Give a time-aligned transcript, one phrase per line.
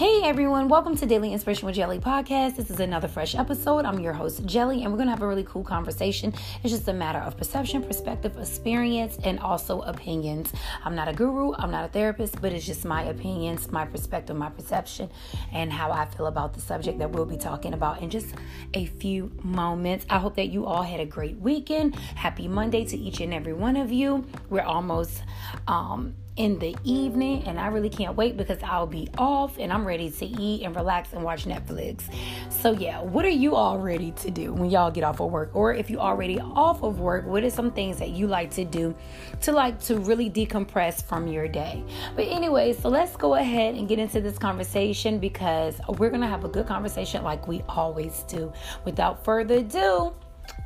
[0.00, 2.56] Hey everyone, welcome to Daily Inspiration with Jelly podcast.
[2.56, 3.84] This is another fresh episode.
[3.84, 6.32] I'm your host, Jelly, and we're going to have a really cool conversation.
[6.64, 10.54] It's just a matter of perception, perspective, experience, and also opinions.
[10.86, 14.34] I'm not a guru, I'm not a therapist, but it's just my opinions, my perspective,
[14.36, 15.10] my perception,
[15.52, 18.34] and how I feel about the subject that we'll be talking about in just
[18.72, 20.06] a few moments.
[20.08, 21.94] I hope that you all had a great weekend.
[21.94, 24.24] Happy Monday to each and every one of you.
[24.48, 25.22] We're almost
[25.68, 29.84] um, in the evening and I really can't wait because I'll be off and I'm
[29.84, 32.02] ready to eat and relax and watch Netflix.
[32.50, 35.50] So yeah, what are you all ready to do when y'all get off of work
[35.54, 38.64] or if you already off of work, what are some things that you like to
[38.64, 38.94] do
[39.42, 41.82] to like to really decompress from your day?
[42.16, 46.28] But anyway, so let's go ahead and get into this conversation because we're going to
[46.28, 48.52] have a good conversation like we always do.
[48.84, 50.14] Without further ado,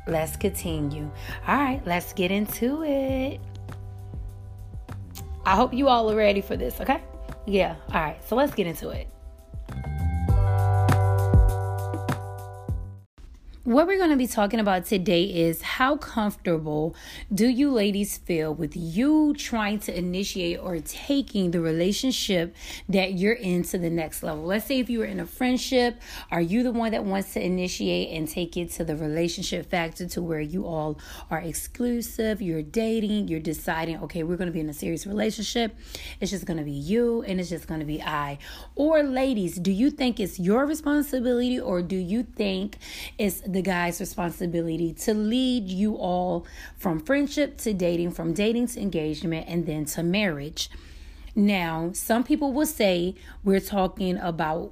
[0.07, 1.11] let's continue.
[1.47, 3.39] All right, let's get into it.
[5.45, 7.01] I hope you all are ready for this, okay?
[7.45, 9.07] Yeah, all right, so let's get into it.
[13.65, 16.95] What we're going to be talking about today is how comfortable
[17.33, 22.55] do you ladies feel with you trying to initiate or taking the relationship
[22.87, 24.43] that you're in to the next level?
[24.43, 25.99] Let's say if you were in a friendship,
[26.29, 30.07] are you the one that wants to initiate and take it to the relationship factor
[30.09, 30.99] to where you all
[31.31, 35.75] are exclusive, you're dating, you're deciding, okay, we're going to be in a serious relationship.
[36.21, 38.37] It's just going to be you and it's just going to be I.
[38.75, 42.77] Or ladies, do you think it's your responsibility or do you think
[43.17, 46.45] it's the guy's responsibility to lead you all
[46.77, 50.69] from friendship to dating, from dating to engagement, and then to marriage.
[51.35, 54.71] Now, some people will say we're talking about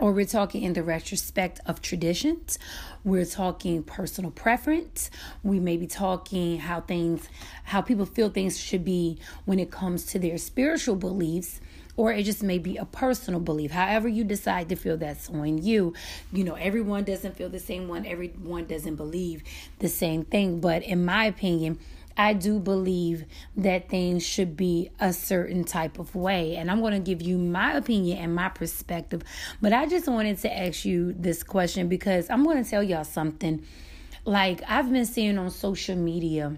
[0.00, 2.58] or we're talking in the retrospect of traditions.
[3.04, 5.10] We're talking personal preference.
[5.42, 7.28] We may be talking how things,
[7.64, 11.60] how people feel things should be when it comes to their spiritual beliefs
[11.98, 13.72] or it just may be a personal belief.
[13.72, 15.94] However, you decide to feel that's on you.
[16.32, 19.42] You know, everyone doesn't feel the same one, everyone doesn't believe
[19.80, 20.60] the same thing.
[20.60, 21.80] But in my opinion,
[22.16, 23.24] I do believe
[23.56, 26.54] that things should be a certain type of way.
[26.54, 29.22] And I'm going to give you my opinion and my perspective.
[29.60, 33.02] But I just wanted to ask you this question because I'm going to tell y'all
[33.02, 33.66] something.
[34.24, 36.56] Like, I've been seeing on social media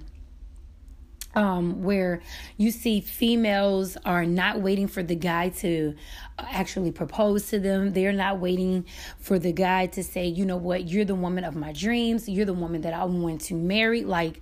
[1.34, 2.22] um, where
[2.56, 5.94] you see females are not waiting for the guy to
[6.38, 7.92] actually propose to them.
[7.92, 8.86] They're not waiting
[9.18, 12.28] for the guy to say, you know what, you're the woman of my dreams.
[12.28, 14.02] You're the woman that I want to marry.
[14.02, 14.40] Like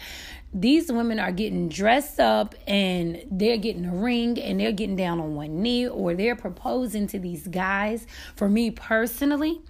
[0.52, 5.20] these women are getting dressed up and they're getting a ring and they're getting down
[5.20, 8.06] on one knee or they're proposing to these guys.
[8.34, 9.60] For me personally,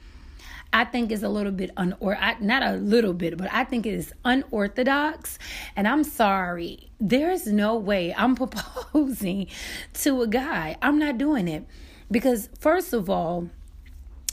[0.72, 3.86] I think is a little bit un or not a little bit, but I think
[3.86, 5.38] it is unorthodox.
[5.74, 9.48] And I'm sorry, there's no way I'm proposing
[9.94, 10.76] to a guy.
[10.82, 11.66] I'm not doing it
[12.10, 13.48] because first of all,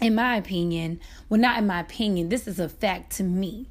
[0.02, 1.00] in my opinion,
[1.30, 3.70] well, not in my opinion, this is a fact to me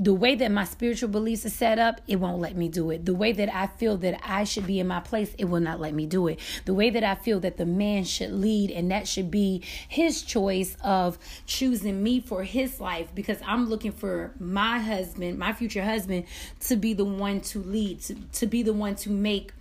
[0.00, 3.04] the way that my spiritual beliefs are set up, it won't let me do it.
[3.04, 5.80] The way that I feel that I should be in my place, it will not
[5.80, 6.38] let me do it.
[6.64, 10.22] The way that I feel that the man should lead and that should be his
[10.22, 15.84] choice of choosing me for his life because I'm looking for my husband, my future
[15.84, 16.24] husband,
[16.60, 19.52] to be the one to lead, to, to be the one to make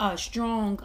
[0.00, 0.80] a strong,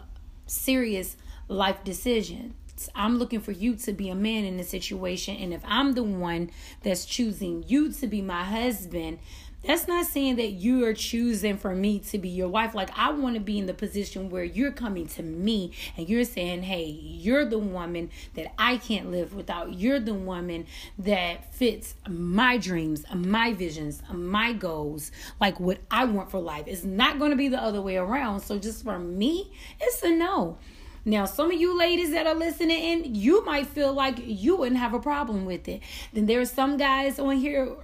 [0.46, 1.16] serious
[1.48, 2.54] life decision.
[2.94, 5.36] I'm looking for you to be a man in the situation.
[5.36, 6.50] And if I'm the one
[6.82, 9.18] that's choosing you to be my husband,
[9.62, 12.74] that's not saying that you are choosing for me to be your wife.
[12.74, 16.24] Like, I want to be in the position where you're coming to me and you're
[16.24, 19.74] saying, hey, you're the woman that I can't live without.
[19.74, 20.66] You're the woman
[20.98, 26.64] that fits my dreams, my visions, my goals, like what I want for life.
[26.66, 28.40] It's not going to be the other way around.
[28.40, 30.56] So, just for me, it's a no.
[31.04, 34.80] Now, some of you ladies that are listening in, you might feel like you wouldn't
[34.80, 35.80] have a problem with it.
[36.12, 37.74] Then there are some guys on here,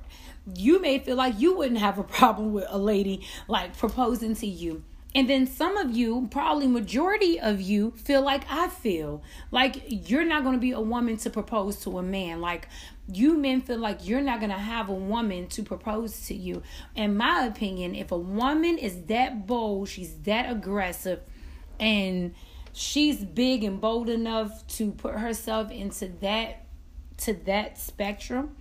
[0.55, 4.47] you may feel like you wouldn't have a problem with a lady like proposing to
[4.47, 4.83] you.
[5.15, 10.27] And then some of you, probably majority of you, feel like I feel like you're
[10.27, 12.43] not going to be a woman to propose to a man.
[12.43, 12.69] Like
[13.11, 16.63] you men feel like you're not going to have a woman to propose to you.
[16.95, 21.21] In my opinion, if a woman is that bold, she's that aggressive,
[21.81, 22.35] and
[22.77, 26.67] she's big and bold enough to put herself into that
[27.17, 28.55] to that spectrum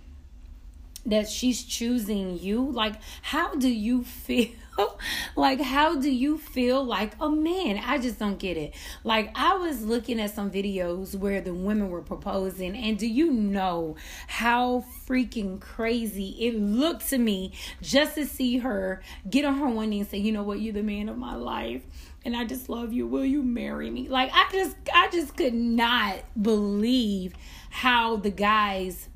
[1.04, 2.70] that she's choosing you.
[2.70, 4.48] Like how do you feel
[5.36, 7.78] like, how do you feel like a man?
[7.84, 8.74] I just don't get it.
[9.04, 13.30] Like, I was looking at some videos where the women were proposing, and do you
[13.30, 13.96] know
[14.26, 19.90] how freaking crazy it looked to me just to see her get on her one
[19.90, 21.82] knee and say, You know what, you're the man of my life
[22.26, 23.06] and I just love you.
[23.06, 24.08] Will you marry me?
[24.08, 27.34] Like I just I just could not believe
[27.70, 29.08] how the guys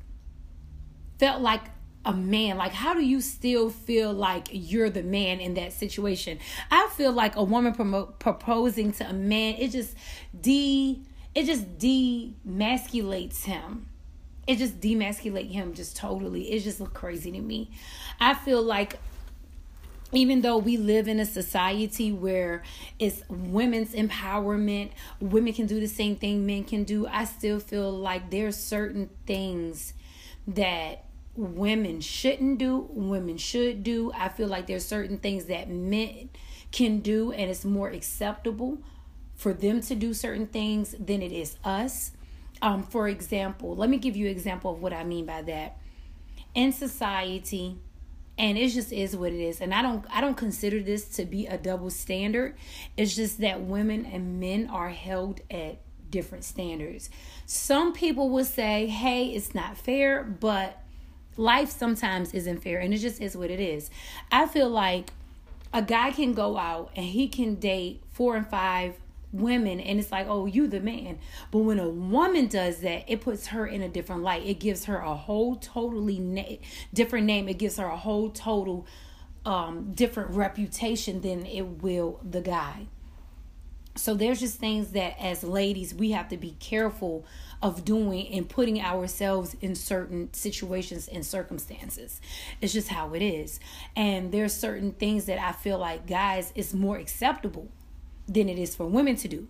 [1.19, 1.61] felt like
[2.05, 2.57] a man.
[2.57, 6.39] Like how do you still feel like you're the man in that situation?
[6.69, 9.95] I feel like a woman promo- proposing to a man, it just
[10.39, 11.01] de
[11.33, 13.87] it just demasculates him.
[14.47, 16.51] It just demasculates him just totally.
[16.51, 17.71] It just look crazy to me.
[18.19, 18.99] I feel like
[20.11, 22.63] even though we live in a society where
[22.99, 24.89] it's women's empowerment,
[25.19, 29.09] women can do the same thing men can do, I still feel like there's certain
[29.25, 29.93] things
[30.47, 31.05] that
[31.35, 34.11] women shouldn't do, women should do.
[34.13, 36.29] I feel like there's certain things that men
[36.71, 38.79] can do and it's more acceptable
[39.35, 42.11] for them to do certain things than it is us.
[42.61, 45.77] Um, for example, let me give you an example of what I mean by that.
[46.53, 47.77] In society,
[48.37, 51.25] and it just is what it is and i don't i don't consider this to
[51.25, 52.55] be a double standard
[52.97, 55.77] it's just that women and men are held at
[56.09, 57.09] different standards
[57.45, 60.81] some people will say hey it's not fair but
[61.41, 63.89] life sometimes isn't fair and it just is what it is.
[64.31, 65.11] I feel like
[65.73, 68.95] a guy can go out and he can date four and five
[69.33, 71.17] women and it's like oh you the man.
[71.49, 74.45] But when a woman does that it puts her in a different light.
[74.45, 76.57] It gives her a whole totally na-
[76.93, 77.49] different name.
[77.49, 78.85] It gives her a whole total
[79.43, 82.85] um different reputation than it will the guy
[83.95, 87.25] so there's just things that as ladies we have to be careful
[87.61, 92.19] of doing and putting ourselves in certain situations and circumstances.
[92.59, 93.59] It's just how it is.
[93.95, 97.67] And there's certain things that I feel like guys it's more acceptable
[98.27, 99.47] than it is for women to do.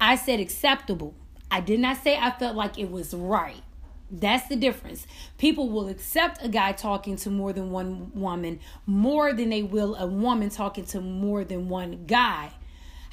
[0.00, 1.14] I said acceptable.
[1.50, 3.62] I did not say I felt like it was right.
[4.10, 5.06] That's the difference.
[5.38, 9.94] People will accept a guy talking to more than one woman more than they will
[9.96, 12.50] a woman talking to more than one guy.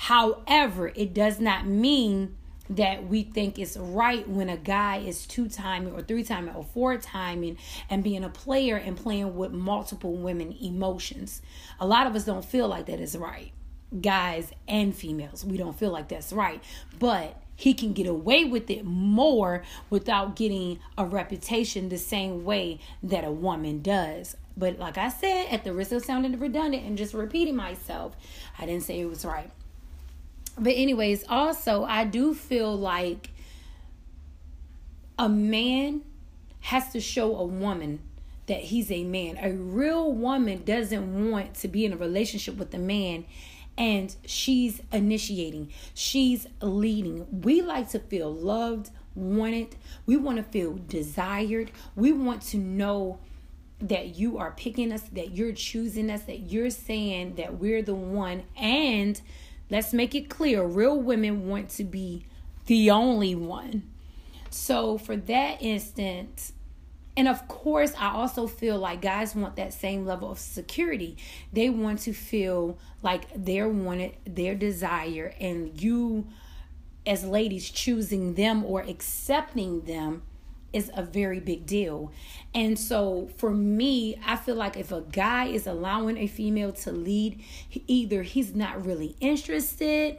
[0.02, 2.36] However, it does not mean
[2.72, 6.64] that we think it's right when a guy is two timing or three timing or
[6.64, 11.44] four timing and being a player and playing with multiple women emotions.
[11.80, 13.52] A lot of us don't feel like that is right
[14.02, 15.46] guys and females.
[15.46, 16.64] We don't feel like that's right.
[16.98, 19.62] But he can get away with it more
[19.92, 24.36] without getting a reputation the same way that a woman does.
[24.58, 28.16] But like I said, at the risk of sounding redundant and just repeating myself,
[28.58, 29.52] I didn't say it was right.
[30.62, 33.32] But, anyways, also, I do feel like
[35.18, 36.04] a man
[36.62, 38.00] has to show a woman
[38.46, 39.38] that he's a man.
[39.42, 43.26] A real woman doesn't want to be in a relationship with a man
[43.78, 47.42] and she's initiating, she's leading.
[47.42, 49.76] We like to feel loved, wanted,
[50.06, 53.20] we want to feel desired, we want to know
[53.80, 57.96] that you are picking us, that you're choosing us, that you're saying that we're the
[57.96, 58.44] one.
[58.56, 59.20] And
[59.72, 62.26] let's make it clear real women want to be
[62.68, 63.90] the only one.
[64.52, 66.54] So, for that instance,
[67.16, 71.18] and of course, I also feel like guys want that same level of security.
[71.52, 76.28] They want to feel like they're wanted, their desire, and you,
[77.06, 80.22] as ladies, choosing them or accepting them
[80.74, 82.12] is a very big deal.
[82.54, 86.92] And so for me, I feel like if a guy is allowing a female to
[86.92, 87.42] lead,
[87.88, 90.18] either he's not really interested,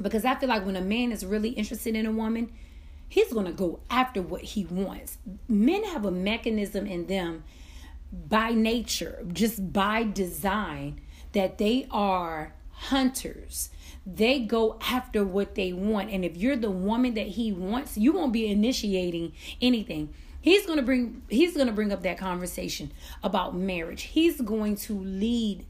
[0.00, 2.50] because I feel like when a man is really interested in a woman,
[3.08, 5.18] he's going to go after what he wants.
[5.48, 7.44] Men have a mechanism in them
[8.12, 11.00] by nature, just by design,
[11.32, 12.54] that they are
[12.88, 13.70] hunters.
[14.06, 16.10] They go after what they want.
[16.10, 20.14] And if you're the woman that he wants, you won't be initiating anything.
[20.40, 24.02] He's going to bring he's going to bring up that conversation about marriage.
[24.02, 25.66] He's going to lead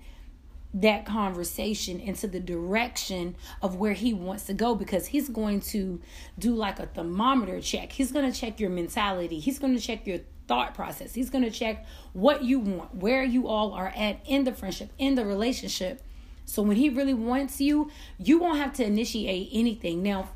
[0.73, 6.01] that conversation into the direction of where he wants to go because he's going to
[6.39, 7.91] do like a thermometer check.
[7.91, 9.41] He's going to check your mentality.
[9.41, 11.15] He's going to check your thought process.
[11.15, 14.93] He's going to check what you want, where you all are at in the friendship,
[14.99, 16.03] in the relationship.
[16.51, 20.03] So when he really wants you, you won't have to initiate anything.
[20.03, 20.31] Now,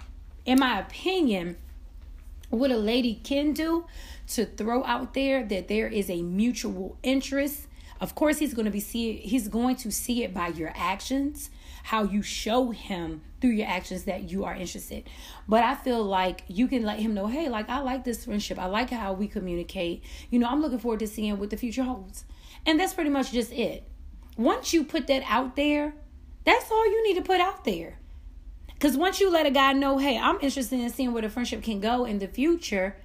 [0.44, 1.56] in my opinion,
[2.50, 3.86] what a lady can do
[4.28, 7.66] to throw out there that there is a mutual interest
[8.00, 11.50] of course, he's going to be see he's going to see it by your actions,
[11.84, 15.08] how you show him through your actions that you are interested.
[15.48, 18.58] But I feel like you can let him know, hey, like I like this friendship.
[18.58, 20.02] I like how we communicate.
[20.30, 22.24] You know, I'm looking forward to seeing what the future holds.
[22.66, 23.84] And that's pretty much just it.
[24.36, 25.94] once you put that out there,
[26.44, 27.98] that's all you need to put out there.
[28.68, 31.62] Because once you let a guy know, hey, I'm interested in seeing where the friendship
[31.62, 32.96] can go in the future,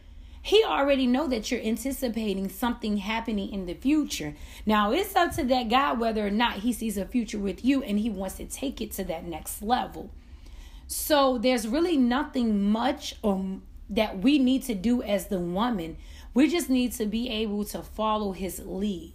[0.41, 4.35] he already know that you're anticipating something happening in the future.
[4.65, 7.83] Now it's up to that guy whether or not he sees a future with you
[7.83, 10.09] and he wants to take it to that next level.
[10.87, 15.97] So there's really nothing much or that we need to do as the woman.
[16.33, 19.13] We just need to be able to follow his lead.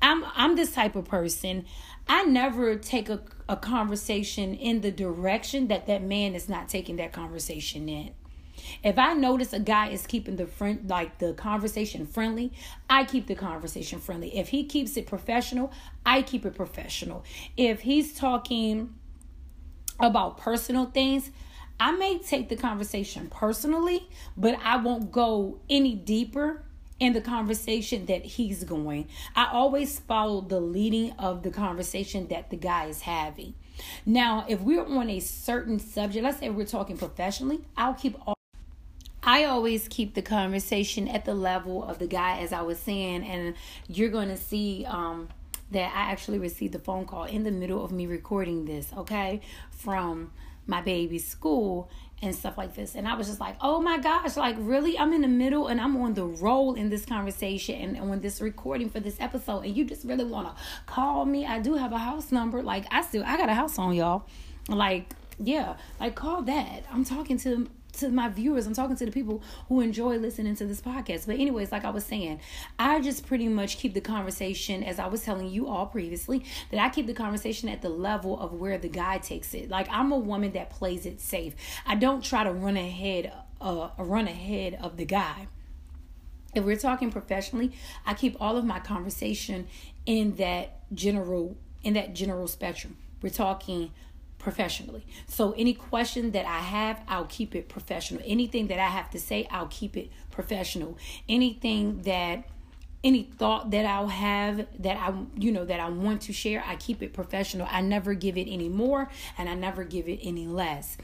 [0.00, 1.64] I'm I'm this type of person.
[2.08, 6.96] I never take a, a conversation in the direction that that man is not taking
[6.96, 8.12] that conversation in.
[8.84, 12.52] If I notice a guy is keeping the friend like the conversation friendly,
[12.88, 14.36] I keep the conversation friendly.
[14.36, 15.72] If he keeps it professional,
[16.04, 17.24] I keep it professional.
[17.56, 18.94] If he's talking
[19.98, 21.30] about personal things,
[21.80, 26.64] I may take the conversation personally, but I won't go any deeper
[27.02, 29.08] in the conversation that he's going.
[29.34, 33.54] I always follow the leading of the conversation that the guy is having.
[34.06, 38.38] Now, if we're on a certain subject, let's say we're talking professionally, I'll keep all
[39.24, 43.24] I always keep the conversation at the level of the guy, as I was saying,
[43.24, 43.54] and
[43.88, 45.28] you're going to see um,
[45.72, 49.40] that I actually received a phone call in the middle of me recording this, okay,
[49.70, 50.30] from
[50.66, 51.90] my baby's school
[52.22, 52.94] and stuff like this.
[52.94, 54.96] And I was just like, oh my gosh, like really?
[54.98, 58.20] I'm in the middle and I'm on the roll in this conversation and and on
[58.20, 59.64] this recording for this episode.
[59.64, 61.44] And you just really want to call me.
[61.44, 62.62] I do have a house number.
[62.62, 64.24] Like, I still, I got a house on y'all.
[64.68, 66.84] Like, yeah, like call that.
[66.92, 68.66] I'm talking to to my viewers.
[68.66, 71.26] I'm talking to the people who enjoy listening to this podcast.
[71.26, 72.40] But anyways, like I was saying,
[72.78, 76.80] I just pretty much keep the conversation as I was telling you all previously that
[76.80, 79.68] I keep the conversation at the level of where the guy takes it.
[79.68, 81.54] Like I'm a woman that plays it safe.
[81.86, 85.46] I don't try to run ahead uh run ahead of the guy.
[86.54, 87.72] If we're talking professionally,
[88.04, 89.68] I keep all of my conversation
[90.04, 92.96] in that general in that general spectrum.
[93.22, 93.92] We're talking
[94.42, 95.06] professionally.
[95.26, 98.20] So any question that I have, I'll keep it professional.
[98.26, 100.98] Anything that I have to say, I'll keep it professional.
[101.28, 102.44] Anything that
[103.04, 106.76] any thought that I'll have that I you know that I want to share, I
[106.76, 107.66] keep it professional.
[107.70, 109.08] I never give it any more
[109.38, 110.96] and I never give it any less.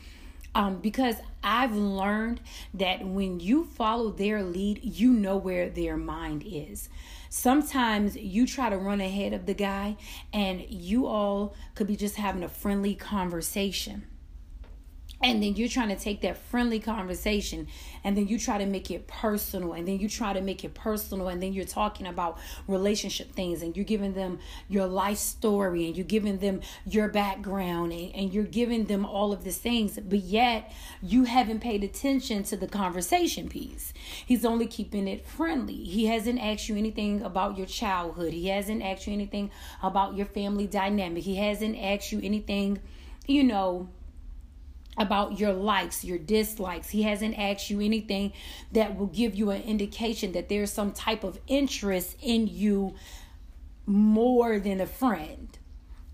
[0.54, 2.40] Um, because I've learned
[2.74, 6.88] that when you follow their lead, you know where their mind is.
[7.30, 9.96] Sometimes you try to run ahead of the guy,
[10.32, 14.06] and you all could be just having a friendly conversation
[15.20, 17.66] and then you're trying to take that friendly conversation
[18.04, 20.75] and then you try to make it personal and then you try to make it
[20.75, 25.87] personal and then you're talking about relationship things and you're giving them your life story
[25.87, 29.98] and you're giving them your background and, and you're giving them all of these things
[29.98, 30.72] but yet
[31.02, 33.92] you haven't paid attention to the conversation piece.
[34.25, 35.84] He's only keeping it friendly.
[35.84, 38.32] He hasn't asked you anything about your childhood.
[38.32, 39.50] He hasn't asked you anything
[39.82, 41.25] about your family dynamic.
[41.25, 42.80] He hasn't asked you anything
[43.26, 43.88] you know
[44.98, 46.90] about your likes, your dislikes.
[46.90, 48.32] He hasn't asked you anything
[48.72, 52.94] that will give you an indication that there's some type of interest in you
[53.86, 55.58] more than a friend.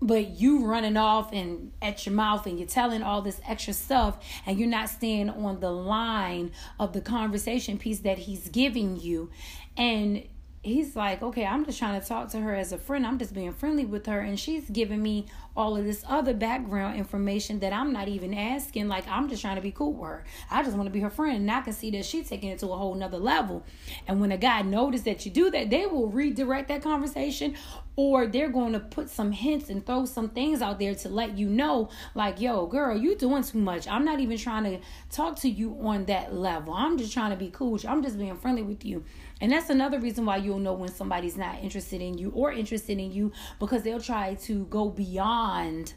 [0.01, 4.23] But you running off and at your mouth and you're telling all this extra stuff
[4.45, 9.31] and you're not staying on the line of the conversation piece that he's giving you.
[9.77, 10.23] And
[10.65, 13.05] he's like, okay, I'm just trying to talk to her as a friend.
[13.05, 14.19] I'm just being friendly with her.
[14.19, 18.87] And she's giving me all of this other background information that I'm not even asking.
[18.87, 20.25] Like, I'm just trying to be cool with her.
[20.49, 21.37] I just want to be her friend.
[21.37, 23.63] And I can see that she's taking it to a whole nother level.
[24.07, 27.55] And when a guy notices that you do that, they will redirect that conversation
[27.95, 31.37] or they're going to put some hints and throw some things out there to let
[31.37, 34.79] you know like yo girl you doing too much i'm not even trying to
[35.09, 38.35] talk to you on that level i'm just trying to be cool i'm just being
[38.35, 39.03] friendly with you
[39.45, 42.97] and that's another reason why you'll know when somebody's not interested in you or interested
[42.97, 45.93] in you because they'll try to go beyond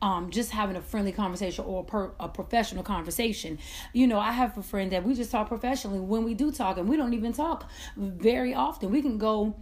[0.00, 3.58] um, just having a friendly conversation or a, per, a, professional conversation.
[3.92, 6.78] You know, I have a friend that we just talk professionally when we do talk,
[6.78, 8.92] and we don't even talk very often.
[8.92, 9.56] We can go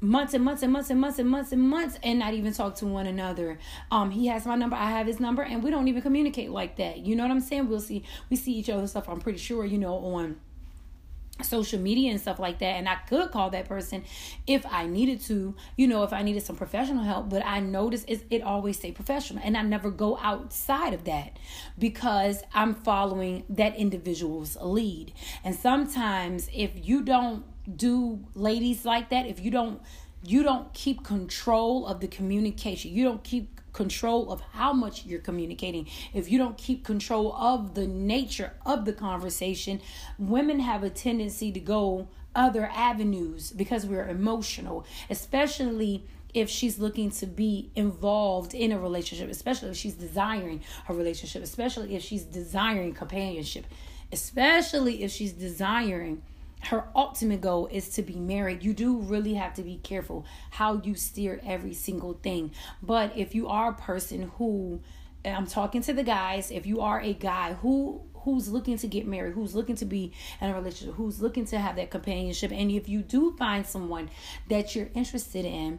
[0.00, 2.76] months and months and months and months and months and months and not even talk
[2.76, 3.58] to one another.
[3.90, 6.76] Um, he has my number, I have his number, and we don't even communicate like
[6.76, 6.96] that.
[6.96, 7.68] You know what I'm saying?
[7.68, 9.06] We'll see we see each other stuff.
[9.06, 10.36] I'm pretty sure you know on
[11.42, 14.04] social media and stuff like that and I could call that person
[14.46, 18.04] if I needed to you know if I needed some professional help but I notice
[18.08, 21.38] it, it always stay professional and I never go outside of that
[21.78, 25.12] because I'm following that individual's lead.
[25.44, 27.44] And sometimes if you don't
[27.76, 29.80] do ladies like that if you don't
[30.22, 35.20] you don't keep control of the communication you don't keep control of how much you're
[35.20, 39.80] communicating, if you don't keep control of the nature of the conversation,
[40.18, 47.10] women have a tendency to go other avenues because we're emotional, especially if she's looking
[47.10, 52.24] to be involved in a relationship, especially if she's desiring a relationship, especially if she's
[52.24, 53.66] desiring companionship,
[54.10, 56.22] especially if she's desiring
[56.62, 58.64] her ultimate goal is to be married.
[58.64, 62.52] You do really have to be careful how you steer every single thing.
[62.82, 64.80] But if you are a person who
[65.24, 69.06] I'm talking to the guys, if you are a guy who who's looking to get
[69.06, 72.70] married, who's looking to be in a relationship, who's looking to have that companionship, and
[72.72, 74.10] if you do find someone
[74.48, 75.78] that you're interested in,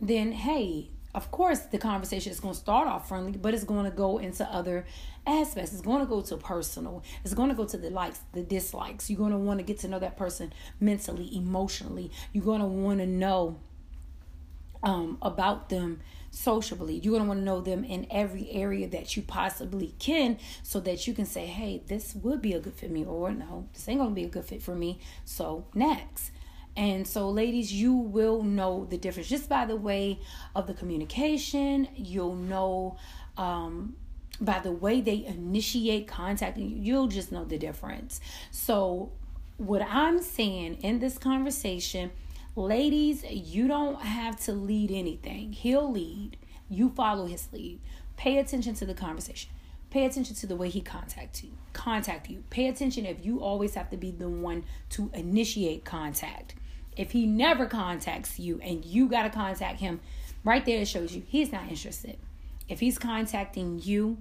[0.00, 3.84] then hey, of course the conversation is going to start off friendly, but it's going
[3.84, 4.86] to go into other
[5.26, 5.72] aspects.
[5.72, 7.02] It's going to go to personal.
[7.24, 9.10] It's going to go to the likes, the dislikes.
[9.10, 12.12] You're going to want to get to know that person mentally, emotionally.
[12.32, 13.58] You're going to want to know
[14.82, 19.16] um, about them sociably You're going to want to know them in every area that
[19.16, 22.88] you possibly can so that you can say, hey, this would be a good fit
[22.88, 25.00] for me, or no, this ain't going to be a good fit for me.
[25.24, 26.30] So, next.
[26.76, 30.18] And so, ladies, you will know the difference just by the way
[30.54, 31.88] of the communication.
[31.96, 32.98] You'll know
[33.38, 33.96] um,
[34.40, 36.66] by the way they initiate contact, you.
[36.68, 38.20] You'll just know the difference.
[38.50, 39.12] So,
[39.56, 42.10] what I'm saying in this conversation,
[42.54, 45.52] ladies, you don't have to lead anything.
[45.52, 46.36] He'll lead.
[46.68, 47.80] You follow his lead.
[48.18, 49.50] Pay attention to the conversation.
[49.88, 51.52] Pay attention to the way he contact you.
[51.72, 52.44] Contact you.
[52.50, 56.54] Pay attention if you always have to be the one to initiate contact
[56.96, 60.00] if he never contacts you and you got to contact him,
[60.44, 62.18] right there it shows you he's not interested.
[62.68, 64.18] If he's contacting you,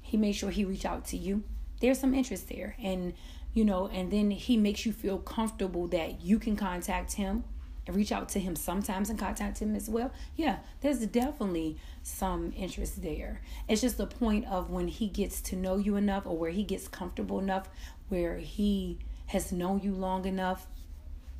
[0.00, 1.44] he makes sure he reach out to you.
[1.80, 2.74] There's some interest there.
[2.82, 3.14] And
[3.54, 7.44] you know, and then he makes you feel comfortable that you can contact him
[7.86, 10.12] and reach out to him sometimes and contact him as well.
[10.36, 13.40] Yeah, there's definitely some interest there.
[13.66, 16.62] It's just the point of when he gets to know you enough or where he
[16.62, 17.68] gets comfortable enough
[18.08, 20.66] where he has known you long enough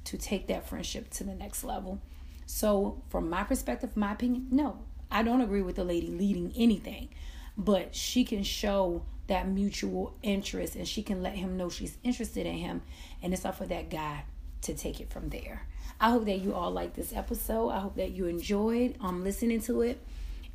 [0.09, 2.01] to take that friendship to the next level.
[2.47, 4.79] So, from my perspective, my opinion, no,
[5.11, 7.11] I don't agree with the lady leading anything,
[7.59, 12.47] but she can show that mutual interest and she can let him know she's interested
[12.47, 12.83] in him,
[13.23, 14.25] and it's up for that guy
[14.63, 15.67] to take it from there.
[16.01, 17.69] I hope that you all like this episode.
[17.69, 20.01] I hope that you enjoyed um listening to it.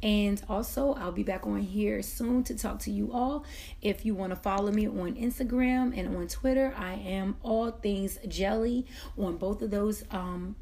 [0.04, 3.46] And also, I'll be back on here soon to talk to you all.
[3.82, 8.20] If you want to follow me on Instagram and on Twitter, I am all things
[8.28, 8.86] jelly
[9.18, 10.58] on both of those um,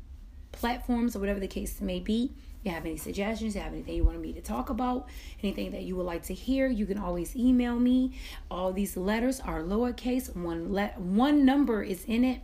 [0.51, 2.31] platforms or whatever the case may be.
[2.59, 5.07] If you have any suggestions, you have anything you want me to talk about,
[5.41, 8.13] anything that you would like to hear, you can always email me.
[8.51, 10.35] All these letters are lowercase.
[10.35, 12.41] One let one number is in it.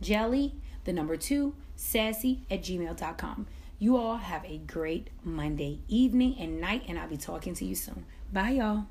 [0.00, 3.46] Jelly, the number two, sassy at gmail.com.
[3.80, 7.76] You all have a great Monday evening and night, and I'll be talking to you
[7.76, 8.06] soon.
[8.32, 8.86] Bye, y'all.